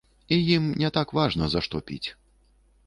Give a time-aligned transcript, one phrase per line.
[0.33, 2.05] І ім не так важна за што піць.